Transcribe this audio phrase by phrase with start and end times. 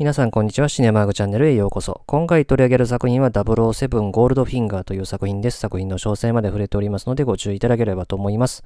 [0.00, 0.70] 皆さんこんにちは。
[0.70, 2.00] シネマーグチャンネルへようこそ。
[2.06, 5.58] 今回取り上げる作品は007ゴールドフィンガーという作品です。
[5.58, 8.64] 作品の詳細まで触れておりますのでご注意いただければと思います。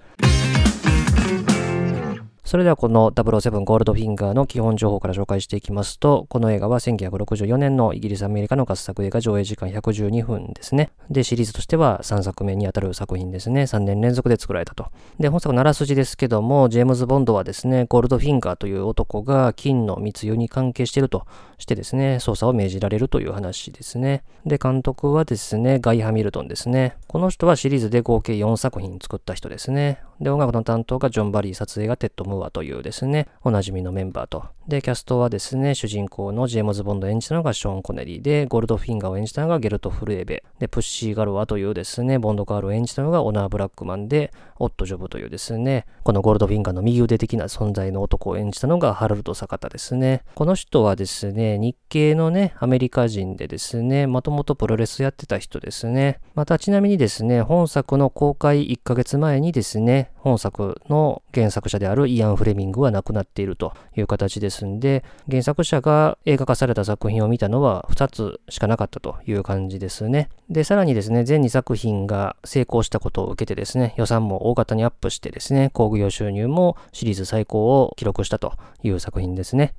[2.44, 10.90] それではこの007ゴールドフィンガーの基本情報から紹介していきますと、この映画は1964年のイギリス・アメリカの合作映画上映時間112分ですね。
[11.08, 13.62] で、シリーズとしては3作目にあたる作品ですね。
[13.62, 14.88] 3年連続で作られたと。
[15.18, 21.26] で、本作のあらすじですけども、ジェームズ・ボンドはですね、ゴールドフィンガーという男が金の密輸に関係していると
[21.56, 24.22] してですね、捜査を命じられるという話ですね。
[24.44, 26.98] で、監督はですね、ガイ・ハミルトンですね。
[27.06, 30.00] この人はシリーズで合計4作品作った人ですね。
[30.20, 34.44] で、音楽の担当がジョン・バリー、撮影がテッド・ムーアというですね、おなじみのメンバーと。
[34.66, 40.42] で、キャストはですね、主人公のジェームズ・ボンドを演じたのがショーン・コネリーで、ゴールドフィンガーを演じたのがゲルト・フレーベ。
[40.58, 50.22] で、プッシー・ガロアというですね、ボンドガールを演じたのがオナー・ブラックマンで、オッド・ジョブというですね、このゴールドフィンガーの右腕的な存在の男を演じたのがハロルド・坂田ですね。
[50.34, 56.20] この人はですね、日系のね、アメリカ人でですね、もともとプロレスやってた人ですね。
[56.34, 70.30] またちなみにですね、本作の公開1ヶ月前にですね、本作の原作者であるイアン・フレミングは亡くなっているという形ですんで、原作者が映画化された作品を見たのは2つしかなかったという感じですね。
[70.48, 79.74] で、さらにですね、全2作品が成功したことを受けてですね、予算も大型にアップしてですね、興行収入もシリーズ最高を記録したという作品ですね。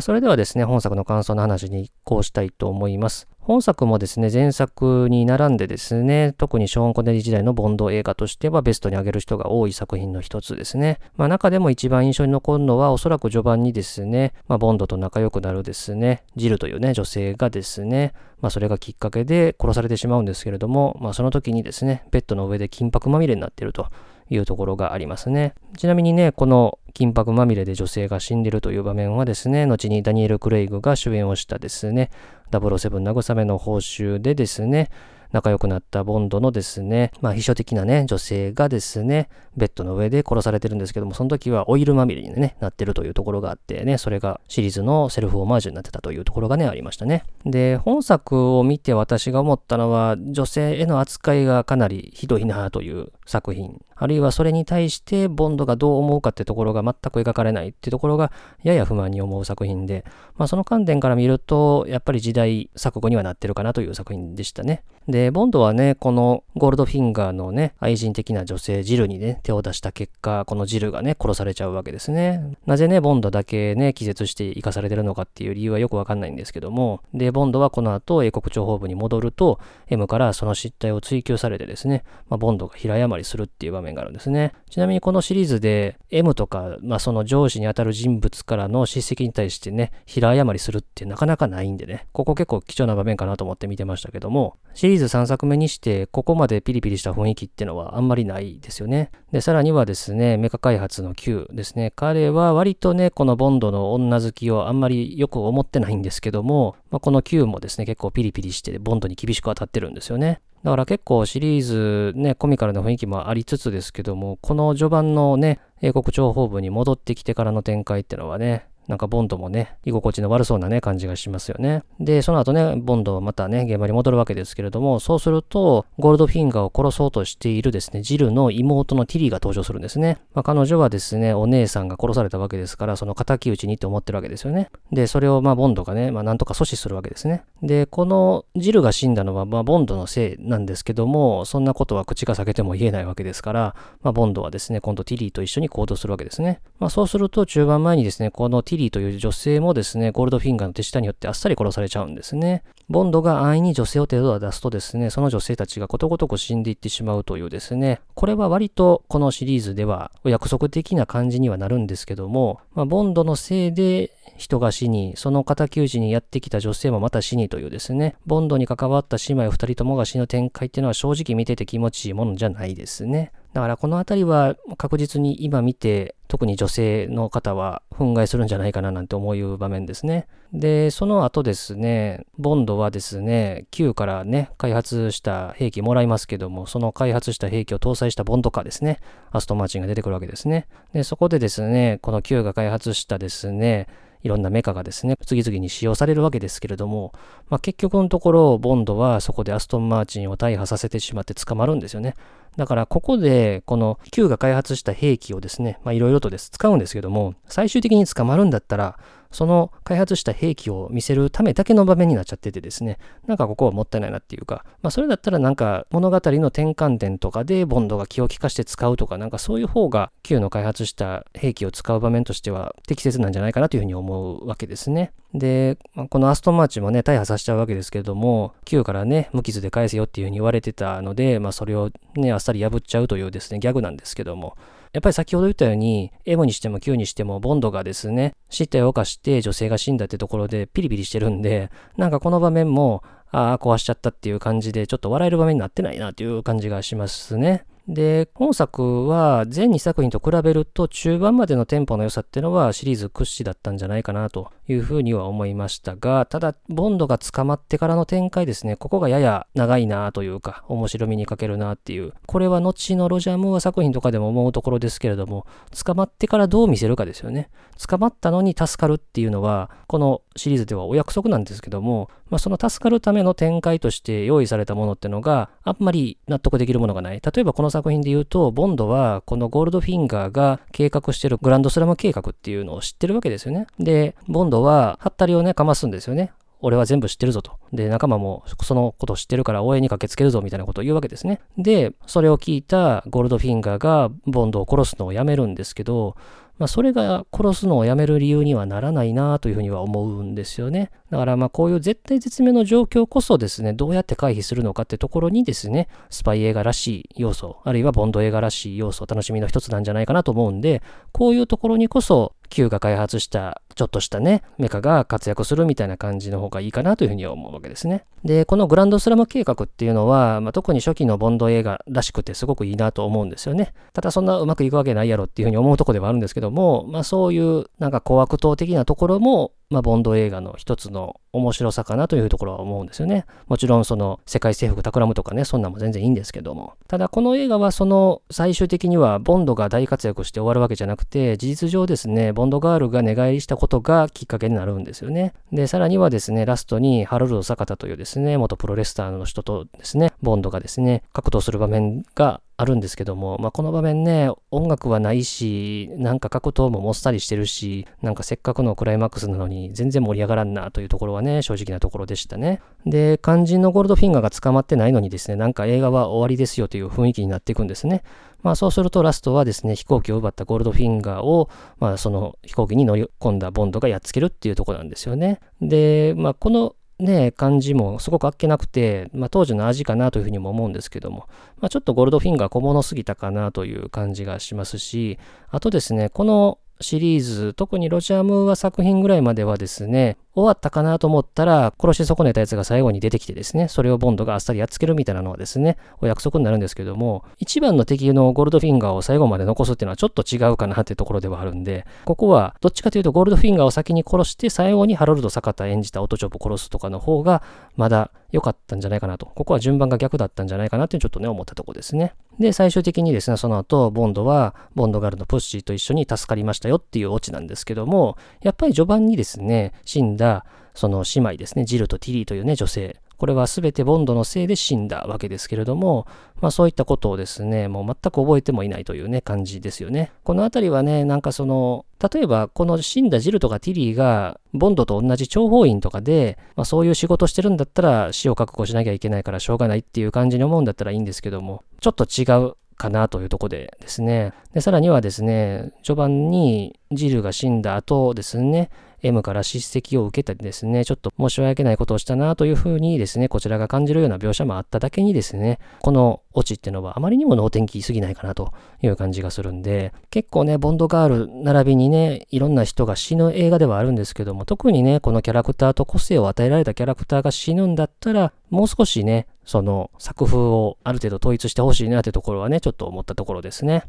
[0.00, 3.28] まあ、それではですね、本作の感想の話に移行したいと思います。
[3.38, 11.00] 本作もですね、前作に並んでですね、特にショーン・コネリ時代のボンド映画としてはベストに挙げる人が多い作品の一つですね。
[11.18, 23.88] まあ中でも一番印象に残るのはおそらく序盤にですね、まあボンドと仲良くなるですね、ジルというね、女性がですね、まあそれがきっかけで殺されてしまうんですけれども、まあその時にですね、ベッドの上で金箔まみれになっていると。
[24.30, 25.54] いうところがありますね。
[25.76, 32.10] ちなみにね、この金箔まみれで女性が死んでるという場面はですね、後にダニエル・クレイグが主演をしたですね、
[32.52, 34.88] 007慰めの報酬でですね、
[35.32, 47.24] 仲良くなったボンドのですね、まあ秘書的なね、女性がですね、ベッドの上で殺されてるんですけども、その時はオイルまみれに、ね、なってるというところがあってね、それがシリーズのセルフオマージュになってたというところがね、ありましたね。
[47.44, 53.80] で、本作を見て私が思ったのは、女性への扱いがかなりひどいなという作品。
[54.02, 58.32] あるいはそれに対してボンドがどう思うかってところが全く描かれないっていうところが
[58.62, 64.84] やや不満に思う作品で、まあその観点から見ると、やっぱり時代錯誤にはなってるかなという作品でしたね。
[65.06, 72.56] で、でボンドはね、このゴールドフィンガーのね、愛人的な女性ジルにね、手を出した結果、このジルがね、殺されちゃうわけですね。
[72.64, 84.54] なぜね、ボンドだけね、気絶して生かされてるのかっていう理由はよくわかんないんですけども、で、ボンドはこの後、英国諜報部に戻ると、M からその失態を追求されてですね、まあ、ボンドが平謝りするっていう場面があるんですね。
[84.70, 99.10] ちなみにこのシリーズで、M とか、まあ、その上司にあたる人物からの叱責に対してね、平謝りするってなかなかないんでね、ここ結構貴重な場面かなと思って見てましたけども、シリーズ3作目にして、ここまでピリピリした雰囲気ってのはあんまりないですよね。
[99.32, 101.92] で、さらにはですね、メカ開発の Q ですね。
[101.96, 110.40] 彼は割とね、このボンドの女好きをあんまりよく思ってないんですけども、まあ、この Q もですね、結構ピリピリしてボンドに厳しく当たってるんですよね。
[110.62, 121.84] だから結構シリーズね、コミカルな雰囲気もありつつですけども、この序盤のね、英国諜報部に戻ってきてからの展開ってのはね、なんかボンドもね、居心地の悪そうなね、感じがしますよね。
[122.00, 130.18] で、その後ね、ボンドはまたね、現場に戻るわけですけれども、そうすると、ゴールドフィンガーを殺そうとしているですね、ジルの妹のティリーが登場するんですね。
[130.34, 134.70] まあ、彼女はですね、お姉さんが殺されたわけですから、その仇討ちにって思ってるわけですよね。
[134.90, 137.44] で、それをまあボンドがね、まあなんとか阻止するわけですね。
[137.62, 146.60] で、このジルが死んだのは、まあボンドのせいなんですけども、そんなことは口が裂けても言えないわけですから、まあボンドはですね、今度ティリーと一緒に行動するわけですね。
[146.80, 152.62] まあそうすると中盤前にですね、このティリーという女性もですね、ゴールドフィンガーの手下によってあっさり殺されちゃうんですね。
[152.88, 173.32] ボンドが安易に女性を手を出すとですね、その女性たちがことごとく死んでいってしまうというですね、これは割とこのシリーズではお約束的な感じにはなるんですけども、まあ、ボンドのせいで人が死に、その敵討ちにやってきた女性もまた死にというですね、ボンドに関わった姉妹二人ともが死ぬ展開っていうのは正直見てて気持ちいいものじゃないですね。
[173.52, 180.28] だからこの辺りは確実に今見て、特に女性の方は憤慨するんじゃないかななんて思う場面ですね。
[180.52, 189.00] で、その後ですね、ボンドはですね、Q からね、開発した兵器もらいますけども、その開発した兵器を搭載したボンドカーですね、
[189.32, 190.68] アストンマーチンが出てくるわけですね。
[190.92, 193.88] で、そこでですね、この Q が開発したですね、
[194.22, 197.12] いろんなメカがですね、次々に使用されるわけですけれども、
[197.48, 202.14] まあ、結局のところ、ボンドはそこでアストン・マーチンを大破させてしまって捕まるんですよね。
[202.56, 208.98] だからここでこの Q が開発した兵器をですね、まあいろいろとです、使うんですけども、最終的に捕まるんだったら、
[209.30, 225.12] その開発した兵器を見せるためだけの場面になっちゃっててですね、なんかここはもったいないなっていうか、まあそれだったらなんか物語の転換点とかでボンドが気を利かして使うとか、なんかそういう方が Q の開発した兵器を使う場面としては適切なんじゃないかなというふうに思うわけですね。
[225.32, 225.78] で、
[226.08, 234.56] このアストンマーチもね、大破させちゃうわけですけれども、Q からね、無傷で返せよっていうふうに言われてたので、まあそれをね、あっさり破っちゃうというですね、ギャグなんですけども、
[234.92, 247.64] やっぱり先ほど言ったように、M にしても Q にしても、ボンドがですね、失態を犯して女性が死んだってところでピリピリしてるんで、なんかこの場面も、ああ、壊しちゃったっていう感じで、ちょっと笑える場面になってないなという感じがしますね。
[247.90, 265.44] で、本作は全2作品と比べると中盤までのテンポの良さっていうのはシリーズ屈指だったんじゃないかなというふうには思いましたが、ただ、ボンドが捕まってからの展開ですね、ここがやや長いなというか、面白みに欠けるなっていう、これは後のロジャー・ムーア作品とかでも思うところですけれども、
[265.84, 267.50] 捕まってからどう見せるかですよね。
[267.88, 277.20] 捕まったのに助かるっていうのは、このシリーズではお約束なんですけども、まあ、その助かるための展開として用意されたものっていうのがあんまり納得できるものがない。
[277.20, 283.66] 例えばこの作作品で言うと、ボンドはこのゴールドフィンガーが計画してるグランドスラム計画っていうのを知ってるわけですよね。
[283.78, 286.32] で、ボンドはハッタリをね、かますんですよね。
[286.62, 287.52] 俺は全部知ってるぞと。
[287.72, 291.40] で、仲間もそのことを知ってるから応援に駆けつけるぞみたいなことを言うわけですね。
[291.56, 296.16] で、それを聞いたゴールドフィンガーがボンドを殺すのをやめるんですけど、
[296.60, 300.90] まあ、それが殺すのをやめる理由にはならないなというふうには思うんですよね。
[301.10, 318.04] だからまあこういう絶対絶命の状況こそですね、どうやって回避するのかってところにですね、スパイ映画らしい要素、あるいはボンド映画らしい要素、楽しみの一つなんじゃないかなと思うんで、こういうところにこそ Q が開発したちょっとしたね、メカが活躍するみたいな感じの方がいいかなというふうに思うわけですね。
[318.24, 323.72] で、このグランドスラム計画っていうのは、まあ、特に初期のボンド映画らしくてすごくいいなと思うんですよね。
[323.94, 333.24] ただそんなうまくいくわけないやろっていうふうに思うとこではあるんですけども、まあそういうなんか小悪党的なところも、まあ、ボンド映画の一つの面白さかなというところは思うんですよね。
[333.46, 336.74] もちろんその世界征服企むとかね、そんなんも全然いいんですけども。
[336.88, 345.34] ただこの映画はその最終的にはボンドが大活躍して終わるわけじゃなくて、事実上ですね、ボンドガールが寝返りしたことがきっかけになるんですよね。
[345.52, 362.60] で、さらにはですね、ラストにハロルド・坂田というですね、元プロレスターの人とですね、ボンドがですね、格闘する場面があるんですけども、まあ、この場面ね、音楽はないし、なんか格闘ももっさりしてるし、なんかせっかくのクライマックスなのに全然盛り上がらんなというところはね、正直なところでしたね。
[362.84, 368.02] で、肝心のゴールドフィンガーが捕まってないのにですね、なんか映画は終わりですよという雰囲気になっていくんですね。
[368.42, 371.48] まあそうするとラストはですね、飛行機を奪ったゴールドフィンガーを、
[371.78, 375.40] まあその飛行機に乗り込んだボンドがやっつけるっていうとこなんですよね。
[375.62, 381.28] で、まあこのね、感じもすごくあっけなくて、まあ、当時の味かなというふうにも思うんですけども、
[381.60, 385.18] まあ、ちょっとゴールドフィンガー小物すぎたかなという感じがしますし、
[385.48, 407.42] あとですね、このシリーズ、特にロジャー・ムーア作品ぐらいまではですね、終わったかなと思ったら、殺し損ねたやつが最後に出てきてですね、それをボンドがあっさりやっつけるみたいなのはですね、お約束になるんですけども、一番の敵のゴールドフィンガーを最後まで残すっていうのはちょっと違うかなっていうところではあるんで、ここはどっちかというとゴールドフィンガーを先に殺して最後にハロルド・坂田演じたオトチョップを殺すとかの方が
[407.76, 409.26] まだ良かったんじゃないかなと。
[409.26, 412.14] ここは順番が逆だったんじゃないかなってちょっとね、思ったところですね。
[412.38, 420.29] で、最終的にですね、その後、ボンドは、ボンドガールのプッシーと一緒に助かりましたよっていうオチなんですけども、やっぱり序盤にですね、死んだ
[420.74, 423.00] その姉妹ですね、ジルとティリーというね、女性。
[423.20, 426.06] これは全てボンドのせいで死んだわけですけれども、
[426.40, 430.10] まあそういったことをですね、もう全く覚えてもいないというね、感じですよね。
[430.24, 444.32] このあたりはね、なんかその、例えばこの死んだジルとかティリーが、ボンドと同じ諜報員とかで、まあそういう仕事してるんだったら死を覚悟しなきゃいけないからしょうがないっていう感じに思うんだったらいいんですけども、ちょっと違うかなというとこでですね。
[444.54, 448.70] で、さらにはですね、序盤にジルが死んだ後ですね、
[449.02, 458.52] M から叱責を受けたりですね、ちょっと申し訳ないことをしたなというふうにですね、こちらが感じるような描写もあっただけにですね、このオチっていうのはあまりにも能天気すぎないかなと
[458.82, 473.84] いう感じがするんで、結構ね、ボンドガール並びにね、いろんな人が死ぬ映画ではあるんですけども、特にね、このキャラクターと個性を与えられたキャラクターが死ぬんだったら、もう少しね、その作風をある程度統一してほしいなというところはね、ちょっと思ったところですね。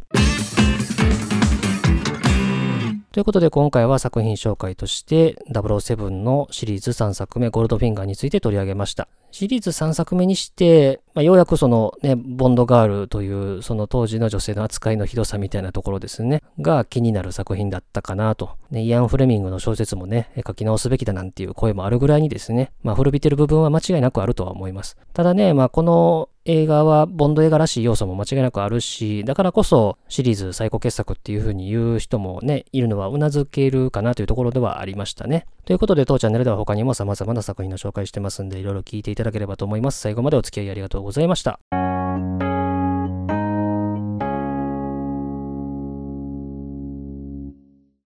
[3.11, 9.09] ということで今回は作品紹介として007のシリーズ3作目ゴールドフィンガーについて取り上げました。
[9.31, 18.51] シリーズ3作目にしてまあ、ようやくそのね、ボンドガールというその当時の女性の扱いのひどさみたいなところですね、が気になる作品だったかなと。
[18.69, 24.97] ね、イアン・フレミングの小説もね、書き直すべきだなんていう声もあるぐらいにですね、まあ古びてる部分は間違いなくあるとは思います。
[25.13, 35.45] ただね、まあこの映画はボンド映画らしい要素も間違いなくあるし、だからこそシリーズ最高傑作っていう風に言う人もね、いるのは頷けるかなというところではありましたね。
[35.65, 39.99] ということで当チャンネルでは他にも様々な作品の紹介してますんで、いろいろ聞いていただければと思います。
[39.99, 41.59] 最後までお付き合いありがとうとうございました。